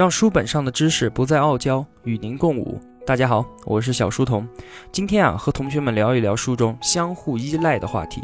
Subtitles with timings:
[0.00, 2.80] 让书本上的知识不再傲娇，与您共舞。
[3.04, 4.48] 大家好，我是小书童。
[4.90, 8.22] 今天啊，和同学们聊一聊书中相互依赖的话题。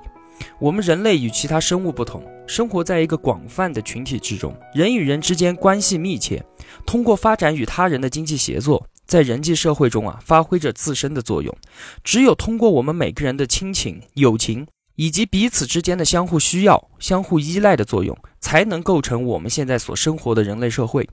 [0.58, 6.42] 我们人类与其他生物不同，生活在一个广泛的群体之中，人与人之间关系密切，
[6.86, 11.54] 通过发展与他人的经济协作，在人际社会中啊，发挥着自身的作用。
[12.02, 14.66] 只有通过我们每个人的亲情、友情。
[14.98, 21.06] 以及彼此之间的相互需要、相互依赖的作用，才能构成我们现在所生活的人类社会。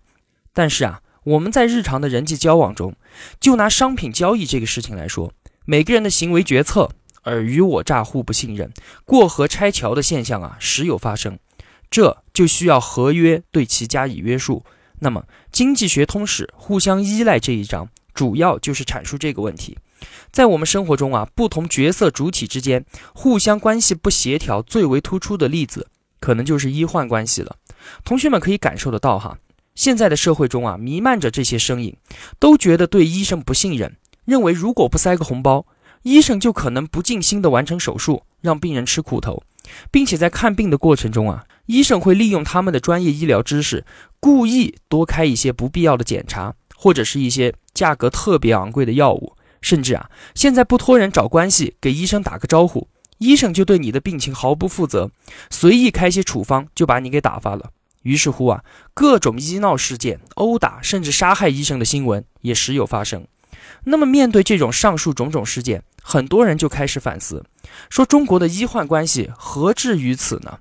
[0.53, 2.95] 但是啊，我们在日常的人际交往中，
[3.39, 5.34] 就拿商品交易这个事情来说，
[5.66, 6.91] 每个人的行为决策
[7.23, 8.71] 尔虞我诈、互不信任、
[9.05, 11.39] 过河拆桥的现象啊，时有发生。
[11.89, 14.63] 这就需要合约对其加以约束。
[14.99, 19.77] 那么，《经济学通史·互相依赖》这一章，主要就是阐述这个问题。
[20.31, 22.83] 在我们生活中啊，不同角色主体之间
[23.13, 25.88] 互相关系不协调，最为突出的例子，
[26.20, 27.58] 可能就是医患关系了。
[28.03, 29.38] 同学们可以感受得到哈，
[29.75, 31.95] 现在的社会中啊，弥漫着这些声音，
[32.39, 35.65] 都觉得对医生不信任，认为如果不塞个红包，
[36.03, 39.43] 医生就可能不尽心的完成手术，让病人吃苦头，
[39.89, 43.85] 并且在看病的过程中啊，医生会利用他们的专业医疗知识，
[44.19, 49.35] 故意多开一些不必要的检查，或者是一些价格特别昂贵的药物。
[49.61, 55.09] 甚至啊，现在不托人找关系，给医生打个招呼，医生就对你的病情毫不负责，
[55.49, 57.71] 随意开些处方就把你给打发了。
[58.03, 63.27] 于是乎啊，各种医闹事件、殴打甚至杀害医生的新闻也时有发生。
[63.85, 67.43] 那么面对这种上述种种事件，很多人就开始反思，
[67.89, 70.59] 说中国的医患关系何至于此呢？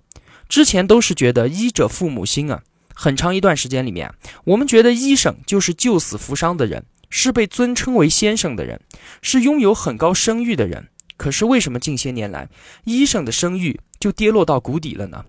[0.48, 2.62] 之前都是觉得医者父母心啊，
[2.94, 4.12] 很长一段时间里面，
[4.44, 6.84] 我们觉得医生就是救死扶伤的人。
[7.14, 8.80] 是被尊称为先生的人，
[9.20, 10.88] 是拥有很高声誉的人。
[11.18, 12.48] 可是为什么近些年来
[12.84, 15.22] 医生的声誉就跌落到谷底了呢？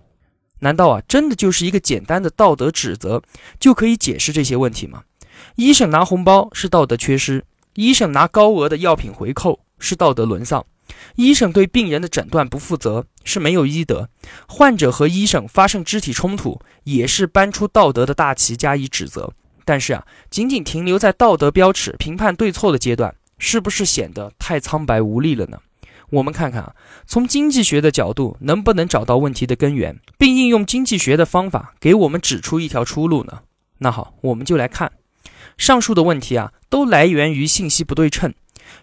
[0.63, 3.21] 难道啊，真的就是一个简单的道德指责
[3.59, 5.03] 就可以解释这些问题吗？
[5.57, 7.43] 医生拿红包是道德缺失，
[7.75, 10.65] 医生拿高额的药品回扣是道德沦丧，
[11.15, 14.07] 医生对病人的诊断不负责是没有医德，
[14.47, 19.33] 患者和医生发生肢体冲突也是搬出道德的大旗加以指责。
[19.65, 25.59] 但是啊，仅仅停留在道德标尺评判对错的阶段，是不是显得太苍白无力了呢？
[26.13, 26.75] 我们看看啊，
[27.07, 33.41] 从经济学的角度，能不能找到问题的根源，并应用经济学的方法给我们指出一条出路呢？
[33.79, 34.91] 那好，我们就来看
[35.57, 38.31] 上述的问题啊，都来源于信息不对称。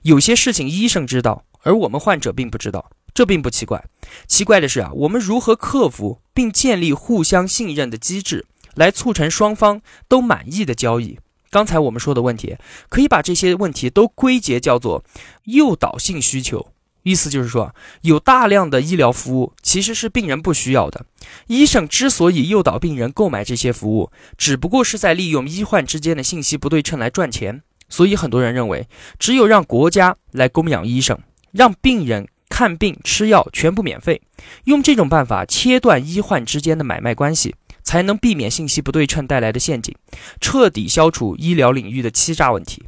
[0.02, 3.84] 有些事情医生知道，而我们患者并不知道，这并不奇怪。
[4.26, 8.46] 奇怪的是啊，我们如何克服并建立互相信任的机制？
[8.74, 11.19] 来促成双方都满意的交易。
[11.50, 12.56] 刚才我们说的问题，
[12.88, 15.04] 可以把这些问题都归结叫做
[15.44, 16.72] 诱导性需求。
[17.03, 21.05] 意思就是说，有大量的医疗服务其实是病人不需要的。
[21.47, 27.62] 医生之所以诱导病人购买这些服务，只不过是在利用医患之间的信息不对称来赚钱。
[27.88, 28.88] 所以很多人认为，
[29.19, 31.19] 只有让国家来供养医生，
[31.53, 34.22] 让病人看病吃药全部免费，
[34.65, 37.55] 用这种办法切断医患之间的买卖关系。
[37.82, 39.93] 才能避免信息不对称带来的陷阱，
[40.38, 42.84] 彻底消除医疗领域的欺诈问题。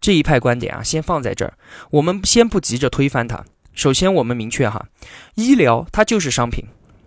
[0.00, 1.54] 这一派观点啊，先放在这儿，
[1.90, 3.44] 我们先不急着推翻它。
[3.74, 4.86] 首先，我们明确哈，
[5.34, 6.64] 医疗它就是商品，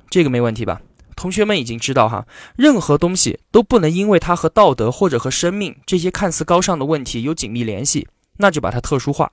[0.09, 0.81] 这个没问题吧？
[1.15, 9.31] 同学们已经知道哈，任何东西都不能因为它和道德或者和生命这些看似高尚的问题有紧密联系，那就把它特殊化。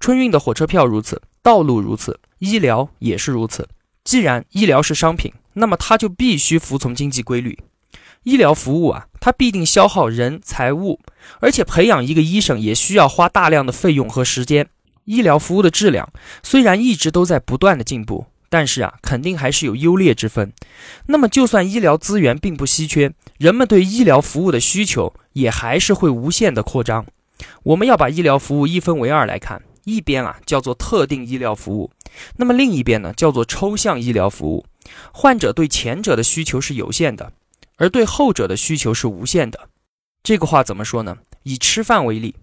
[0.00, 3.68] 春运的火车票如此，道路如此，医疗也是如此。
[4.04, 7.58] 既然医疗是商品，那么它就必须服从经济规律。
[8.24, 11.00] 医疗服务啊，它必定消耗人财物，
[11.40, 14.68] 而且培养一个医生也需要花大量的费用和时间。
[15.04, 16.12] 医疗服务的质量
[16.42, 20.52] 虽然一直都在不断的进步，但是啊，肯定还是有优劣之分。
[21.06, 27.06] 那么，就算医疗资源并不稀缺，人们对医疗服务的需求也还是会无限的扩张。
[27.62, 29.62] 我们要把医疗服务一分为二来看。
[29.84, 31.90] 一边啊叫做特定医疗服务，
[32.36, 34.66] 那么另一边呢叫做抽象医疗服务。
[35.12, 37.32] 患者对前者的需求是有限的，
[37.78, 39.70] 而对后者的需求是无限的。
[40.22, 41.16] 这个话怎么说呢？
[41.44, 42.34] 以吃饭为例，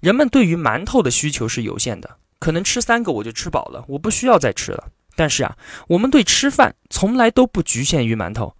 [0.00, 4.88] 人们对于馒头的需求是有限的，可能吃三个我就吃饱了，我不需要再吃了。
[5.16, 5.58] 但是啊，
[5.88, 8.54] 我们对吃饭从来都不局限于馒头，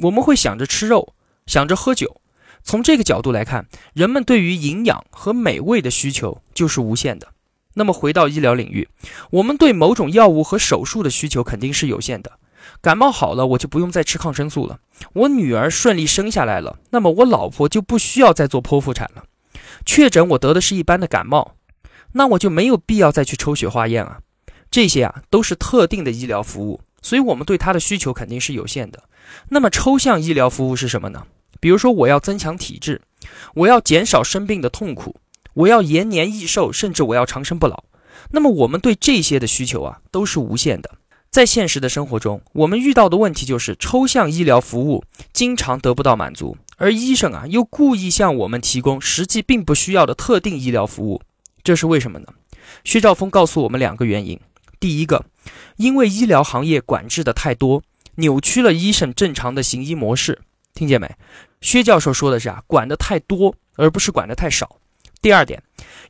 [0.00, 1.14] 我们会想着吃肉，
[1.46, 2.20] 想着喝酒。
[2.62, 7.28] 从这个角度来看，人们对于营养和美味的需求就是无限的。
[7.74, 8.88] 那么回到医疗领域，
[9.30, 12.38] 我们对某种药物和手术的需求肯定是有限的。
[12.80, 14.78] 感冒好了，我就不用再吃抗生素了。
[15.12, 19.24] 我女儿顺利生下来了，那么我老婆就不需要再做剖腹产了。
[19.84, 21.56] 确诊我得的是一般的感冒，
[22.12, 24.18] 那我就没有必要再去抽血化验啊。
[24.70, 29.02] 这些啊都是特定的医疗服务，所以我们对它的需求肯定是有限的。
[29.48, 31.24] 那么抽象医疗服务是什么呢？
[31.60, 33.00] 比如说我要增强体质，
[33.54, 35.16] 我要减少生病的痛苦，
[35.54, 37.84] 我要延年益寿，甚至我要长生不老。
[38.30, 40.90] 那么我们对这些的需求啊，都是无限的。
[41.34, 45.02] 在现实的生活中，我们遇到的问题就是抽象医疗服务
[45.32, 51.20] 经常得不到满足，而医生啊又故意向我们提供实际并不需要的特定医疗服务，
[51.64, 52.26] 这是为什么呢？
[52.84, 54.38] 薛兆丰告诉我们两个原因：
[54.78, 55.24] 第一个，
[55.74, 57.82] 因为医疗行业管制的太多，
[58.14, 60.40] 扭曲了医生正常的行医模式。
[60.72, 61.16] 听见没？
[61.60, 64.76] 薛教授说的是啊，管的太多，而不是管的太少。
[65.20, 65.60] 第二点，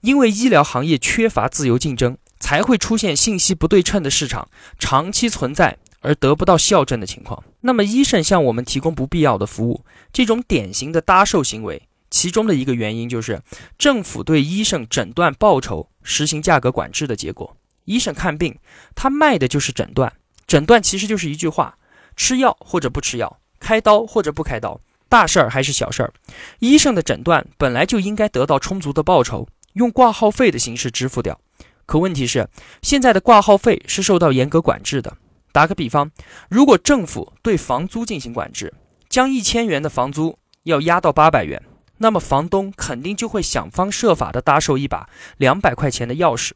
[0.02, 2.18] 因为医疗行业缺乏自由竞争。
[2.44, 4.46] 才会出现信息不对称的市场
[4.78, 7.42] 长期存在而得不到校正的情况。
[7.62, 9.82] 那么，医生向我们提供不必要的服务，
[10.12, 13.40] 这种典型的搭售行为，其中的一个原因就是
[13.78, 17.56] 政府对医生诊断报酬实行价格管制的结果。
[17.86, 18.54] 医生看病，
[18.94, 20.12] 他卖的就是诊断，
[20.46, 21.78] 诊断其实就是一句话：
[22.14, 26.12] 吃药或者不吃药，开刀或者不开刀，大事儿还是小事儿。
[26.58, 31.40] 医生的诊断本来就应该得到充足的报酬，用挂号费的形式支付掉。
[31.86, 32.48] 可问题是，
[32.82, 35.16] 现在的挂号费是受到严格管制的。
[35.52, 36.10] 打个比方，
[36.48, 38.74] 如果政府对房租进行管制，
[39.08, 41.62] 将一千元的房租要压到八百元，
[41.98, 46.52] 那么房东肯定就会想方设法的搭售一把两百块钱的钥匙。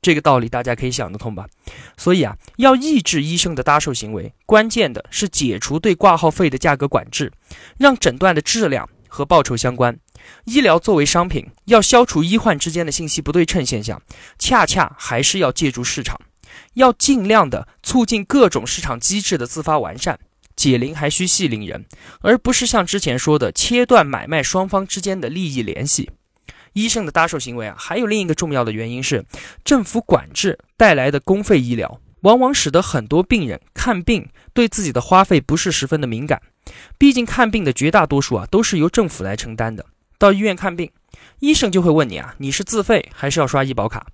[0.00, 1.46] 这个道理大家可以想得通吧？
[1.96, 7.32] 所以啊，要抑制医生的搭售行为，关键的是解除对挂号费的价格管制，
[7.78, 9.98] 让诊断的质量和报酬相关。
[10.44, 14.00] 医疗作为商品，要消除医患之间的信息不对称现象，
[14.38, 16.20] 恰恰还是要借助市场，
[16.74, 20.18] 要尽量的促进各种市场机制的自发完善。
[20.56, 21.86] 解铃还需系铃人，
[22.20, 26.10] 而不是像之前说的切断买卖双方之间的利益联系。
[26.72, 29.24] 医生的搭售行为啊，还有另一个重要的原因是，
[29.64, 36.42] 政府管制带来的公费医疗，往往使得很多病人看病对自己的花费不是十分的敏感。
[36.98, 39.86] 毕竟看病的绝大多数啊，都是由政府来承担的。
[40.18, 40.90] 到医院看病，
[41.38, 44.06] 医生就会问你啊，你是自费还是要刷医保卡？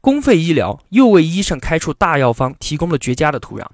[0.00, 3.66] 公费医疗又为医生开出大药方提供了绝佳的土壤，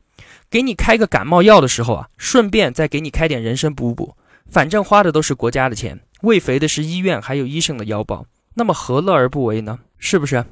[0.50, 4.17] 给你开个感冒药的时候啊，顺便再给你开点人参补补，
[4.50, 9.79] 反正花的都是国家的钱，喂肥的是医院还有医生的腰包，那么何乐而不为呢？
[9.99, 10.44] 是不是？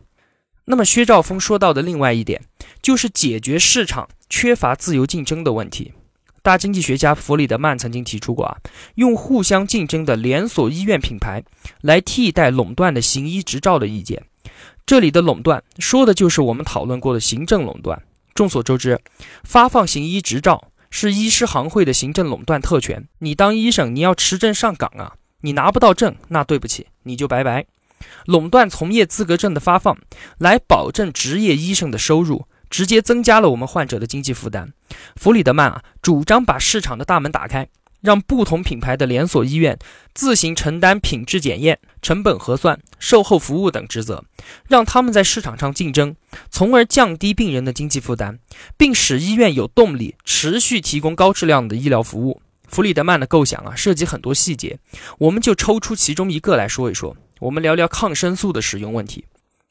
[0.66, 2.40] 那么薛兆丰说到的另外一点，
[2.80, 5.92] 就是解决市场缺乏自由竞争的问题。
[6.44, 8.54] 大经济学家弗里德曼曾经提出过啊，
[8.96, 11.42] 用互相竞争的连锁医院品牌
[11.80, 14.22] 来替代垄断的行医执照的意见。
[14.84, 18.02] 这里的垄断说的就是我们讨论过的行政垄断。
[18.34, 19.00] 众所周知，
[19.42, 23.08] 发放行医执照是医师行会的行政垄断特权。
[23.20, 27.64] 你当医生，你要持证上岗啊，你拿不到证，那对不起，你就拜拜。
[28.26, 29.96] 垄断从业资格证的发放，
[30.36, 32.46] 来保证职业医生的收入。
[32.70, 34.72] 直接增加了我们患者的经济负担。
[35.16, 37.68] 弗里德曼啊，主张把市场的大门打开，
[38.00, 39.78] 让不同品牌的连锁医院
[40.12, 44.24] 自行承担品质检验、成本核算、售后服务等职责，
[44.68, 46.14] 让他们在市场上竞争，
[46.50, 48.38] 从而降低病人的经济负担，
[48.76, 52.40] 并使医院有动力持续提供高质量的医疗服务。
[52.66, 54.78] 弗里德曼的构想啊，涉及很多细节，
[55.18, 57.16] 我们就抽出其中一个来说一说。
[57.40, 59.26] 我们聊聊抗生素的使用问题。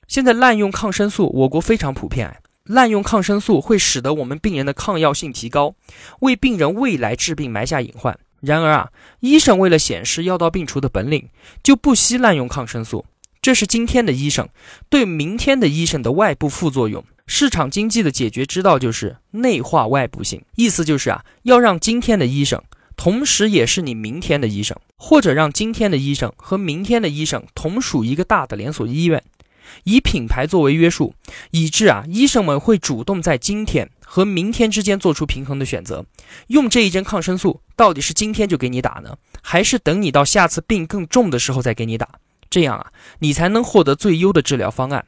[0.08, 2.38] 现在滥用抗生素，我国非常普遍。
[2.66, 5.76] 滥用抗生素会使得我们病人的抗药性提高，
[6.22, 8.18] 为病人未来治病埋下隐患。
[8.40, 8.90] 然而啊，
[9.20, 11.30] 医生为了显示药到病除的本领，
[11.62, 13.06] 就不惜滥用抗生素。
[13.42, 14.48] 这是今天的医生
[14.90, 17.04] 对明天的医生的外部副作用。
[17.28, 22.62] 市场经济的解决之道就是内化外部性，意思就是啊，要让今天的医生，
[22.96, 29.22] 同时也是你明天的医生，或者让今天的医生和明天的医生同属一个大的连锁医院。
[29.84, 31.14] 以品牌作为约束，
[31.52, 36.06] 以致啊，医生们会主动在今天和明天之间做出平衡的选择。
[36.48, 42.08] 用这一针抗生素，到底是今天就给你打呢，还是等你到下次病更重的时候再给你打？
[42.50, 45.06] 这样啊，你才能获得最优的治疗方案。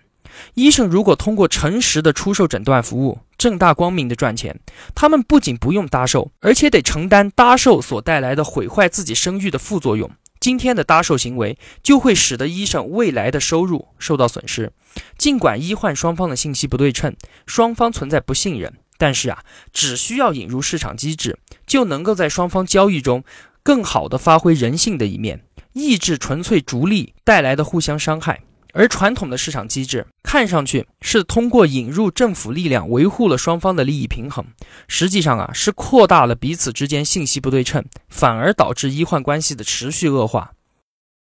[0.56, 4.60] 医生如果通过诚实的出售诊断服务，正大光明的赚钱，
[4.94, 10.10] 他们不仅不用搭售，而且得承担搭售所带来的毁坏自己声誉的副作用。
[10.46, 14.72] 今天的搭售行为就会使得医生未来的收入受到损失。
[15.18, 17.16] 尽管医患双方的信息不对称，
[17.48, 23.24] 双方存在不信任，但是啊，只需要引入市场机制，就能够在双方交易中
[23.64, 28.42] 更好的发挥人性的一面，抑制纯粹逐利带来的互相伤害。
[28.78, 34.46] 而传统的市场机制看上去是通过引入政府力量维护了双方的利益平衡，
[34.90, 40.52] 实际上啊是扩大了彼此之间信息不对称，反而导致医患关系的持续恶化。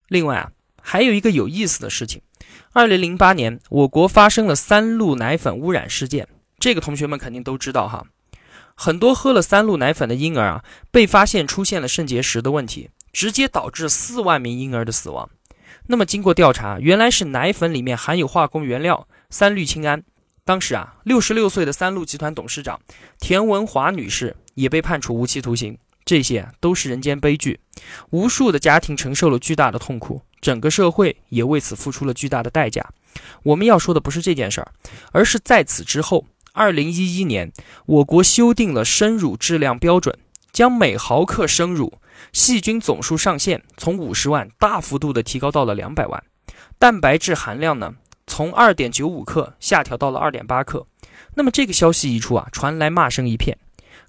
[0.08, 0.50] 另外啊，
[0.82, 2.20] 还有一个有意思的事情，
[2.72, 6.26] 二零零八年我国发生了三鹿奶粉污染事件，
[6.58, 8.04] 这个同学们肯定都知道哈，
[8.74, 12.90] 很多喝了三鹿奶粉的婴儿啊被发现出现了肾结石的问题。
[13.12, 15.30] 直接导致四万名婴儿的死亡。
[15.88, 20.02] 那么经过调查，原来是奶粉里面含有化工原料三氯氰胺。
[20.44, 22.80] 当时啊，六十六岁的三鹿集团董事长
[23.18, 25.76] 田文华女士也被判处无期徒刑。
[26.04, 27.58] 这些都是人间悲剧，
[28.10, 32.88] 无数的家庭承受了巨大的痛苦，整个社会也为此付出了巨大的代价。
[33.42, 34.70] 我们要说的不是这件事儿，
[35.10, 37.52] 而是在此之后，二零一一年，
[37.86, 40.16] 我国修订了生乳质量标准，
[40.52, 41.94] 将每毫克生乳
[42.32, 46.22] 细菌总数上限从五十万大幅度的提高到了两百万，
[46.78, 47.94] 蛋白质含量呢，
[48.26, 50.86] 从二点九五克下调到了二点八克。
[51.34, 53.58] 那么这个消息一出啊，传来骂声一片。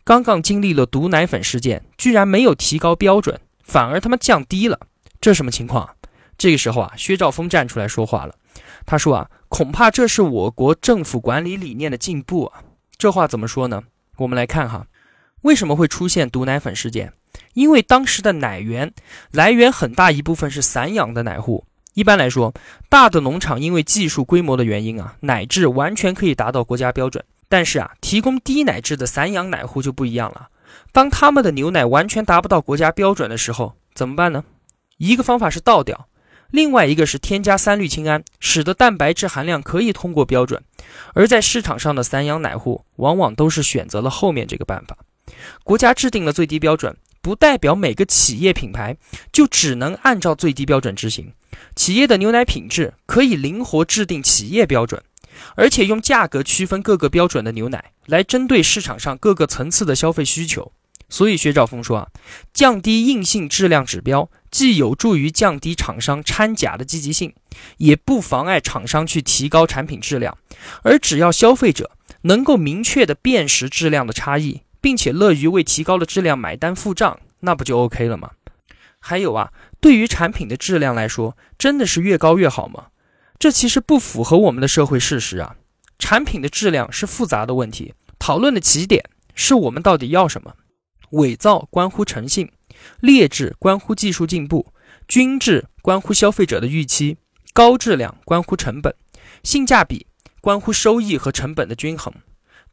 [0.04, 4.80] 刚刚经历了毒奶粉事件，居然没有提高标准，反而他妈降低了，
[5.20, 5.96] 这什么情况？
[6.38, 8.36] 这个时候啊，薛兆丰站出来说话了，
[8.86, 12.64] 他说啊，恐怕这是我国政府管理理念的进步啊。
[12.98, 13.84] 这话怎么说呢？
[14.18, 14.88] 我们来看哈，
[15.42, 17.12] 为什么会出现毒奶粉事件？
[17.58, 18.94] 因为当时的奶源
[19.32, 21.66] 来源很大一部分是散养的奶户。
[21.96, 22.54] 一般来说，
[22.88, 27.26] 大的农场因为技术规模的原因啊，奶质完全可以达到国家标准。
[27.50, 30.50] 但是啊，提供低奶质的散养奶户就不一样了。
[30.92, 34.44] 当他们的牛奶完全达不到国家标准的时候，怎么办呢？
[34.98, 36.08] 一个方法是倒掉，
[36.52, 40.62] 另外一个是添加三氯氰胺，使得蛋白质含量可以通过标准。
[41.16, 44.96] 而在市场上的散养奶户往往都是选择了后面这个办法。
[45.64, 46.96] 国家制定了最低标准，
[47.28, 48.96] 不代表每个企业品牌
[49.34, 51.34] 就只能按照最低标准执行。
[51.76, 55.04] 企业的牛奶品质可以灵活制定企业标准。
[55.56, 60.72] 而且用价格区分各个标准的牛奶，来针对市场上各个层次的消费需求。
[61.10, 62.08] 所以薛兆丰说啊，
[62.54, 67.34] 降低硬性质量指标，既有助于降低厂商掺假的积极性，
[67.76, 70.38] 也不妨碍厂商去提高产品质量。
[70.84, 71.92] 而只要消费者
[72.22, 78.32] 能够明确的辨识质量的差异，并且乐于为提高的质量买单付账，那不就 OK 了吗？
[79.00, 79.52] 还有啊，
[79.82, 82.86] 对于产品的质量来说，真的是越高越好吗？
[83.38, 85.58] 这其实不符合我们的社会事实啊！
[86.00, 89.04] 产品的质量是复杂的问题，讨论的起点
[89.36, 90.56] 是我们到底要什么。
[91.10, 92.50] 伪造关乎诚信，
[93.02, 94.72] 劣质关乎技术进步，
[95.06, 97.18] 均质关乎消费者的预期，
[97.52, 98.96] 高质量关乎成本，
[99.44, 100.08] 性价比
[100.40, 102.14] 关乎收益和成本的均衡。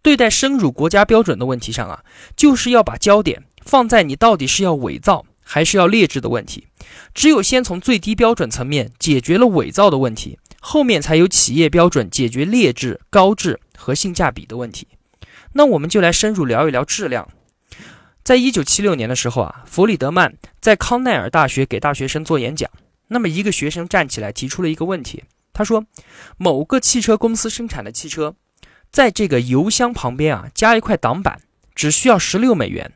[0.05, 2.05] 对待生乳国家标准的问题上啊，
[2.37, 6.69] 就是要把焦点放在你到底是要伪造还是要劣质的问题。
[7.15, 10.39] 只有先从最低标准层面解决了伪造的问题。
[10.67, 14.89] 后面才有企业标准解决劣质、高质和性价比的问题。
[15.53, 17.29] 那我们就来深入聊一聊质量。
[18.23, 22.71] 在一九七六年的时候啊，弗里德曼在康奈尔大学给大学生做演讲。
[23.09, 25.85] 那么一个学生站起来提出了一个问题，他说
[26.39, 28.35] ：“某个汽车公司生产的汽车，
[28.95, 31.41] 在这个油箱旁边啊加一块挡板，
[31.75, 32.93] 只需要十六美元。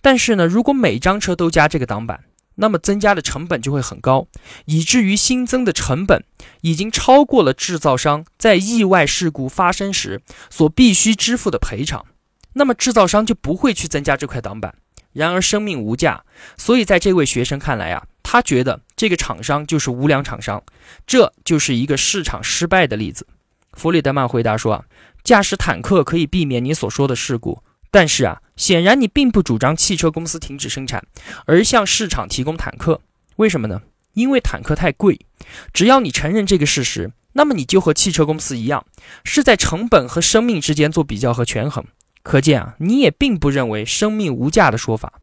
[0.00, 2.24] 但是呢，如果每张车都加这个挡板，
[2.54, 4.26] 那么增加的成本就会很高，
[4.64, 6.24] 以至于新增的成本
[6.62, 12.06] 已经超过了制造商在意外事故发生时所必须支付的赔偿。
[12.54, 14.74] 那么制造商就不会去增加这块挡板。
[15.12, 16.24] 然而生命无价，
[16.56, 20.62] 所以在这位学生看来啊，他觉得这个厂商就是无良厂商，
[21.06, 23.26] 这就是一个市场失败的例子。
[23.74, 24.84] 弗里德曼回答说啊，
[25.24, 27.60] 驾驶坦克可以避免你所说的事故。
[27.90, 31.04] 但是啊，显然你并不主张汽车公司停止生产，
[31.46, 33.00] 而向市场提供坦克。
[33.36, 33.82] 为什么呢？
[34.12, 35.18] 因为坦克太贵。
[35.72, 38.84] 只要你承认这个事实，那么你就和汽车公司一样，
[39.24, 41.84] 是在成本和生命之间做比较和权衡。
[42.22, 45.14] 可见啊，你也并不认为生命无价的说法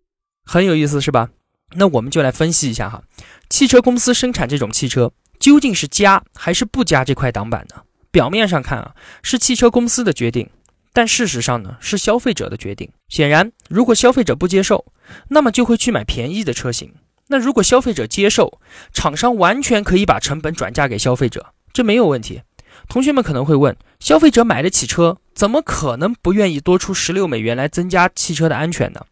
[0.45, 1.29] 很有意思，是吧？
[1.75, 3.03] 那我们就来分析一下哈，
[3.49, 7.81] 汽车公司生产这种汽车究竟是加还是不加这块挡板呢？
[8.11, 10.49] 表面上看啊，是汽车公司的决定。
[10.93, 12.91] 但事实上呢，是消费者的决定。
[13.07, 14.85] 显然，如果消费者不接受，
[15.29, 16.93] 那么就会去买便宜的车型。
[17.27, 18.59] 那如果消费者接受，
[18.91, 22.41] 厂商完全可以把成本转嫁给消费者，这没有问题。
[22.89, 29.05] 同学们可能会问：消费者买得起车，怎么可能不愿意多出十六美元来增加汽车的安全呢？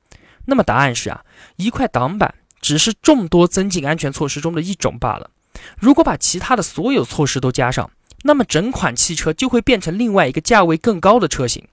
[0.47, 1.23] 那么答案是啊，
[1.55, 5.29] 一块挡板只是众多增进安全措施中的一种罢了。
[5.79, 7.89] 如果把其他的所有措施都加上，
[8.23, 11.63] 那么整款汽车就会变成另外一个价位更高的车型，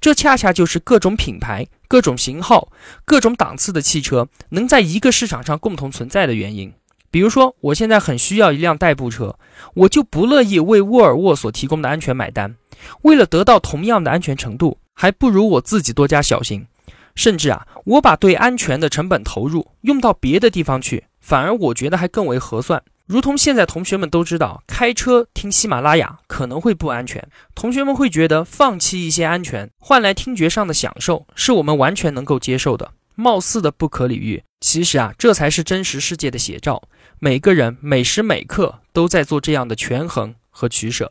[0.00, 2.70] 这恰恰就是各种品牌、各种型号、
[3.04, 6.72] 各种档次的汽车能在一个市场上共同存在的原因。
[7.10, 9.38] 比如说，我现在很需要一辆代步车，
[9.74, 12.54] 我就不乐意为沃尔沃所提供的安全买单。
[13.02, 16.66] 为了得到同样的安全程度，还不如我自己多加小心。
[17.14, 22.80] 甚至啊，我把对安全的成本投入用到别的地方去，反而我觉得还更为合算。
[23.08, 27.26] 如同现在同学们都知道，开车听喜马拉雅可能会不安全。
[27.54, 32.92] 同学们会觉得放弃一些安全，换来听觉上的享受，是我们完全能够接受的。
[33.14, 36.82] 貌似的不可理喻，其实啊，这才是真实世界的写照。
[37.18, 41.10] 每个人每时每刻都在做这样的权衡和取舍。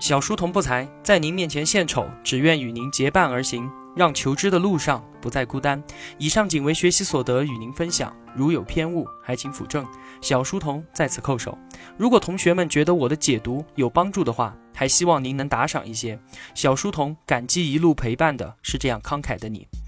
[0.00, 5.82] 小书童不才，在您面前献丑，只愿与您结伴而行，让求知的路上不再孤单。
[6.18, 8.14] 以上仅为学习所得，与您分享。
[8.34, 9.84] 如有偏误，还请斧正。
[10.20, 11.56] 小书童在此叩首。
[11.96, 16.18] 如果同学们觉得我的解读有帮助的话，还希望您能打赏一些。
[16.54, 19.66] 小书童感激一路陪伴的是这样慷慨的你。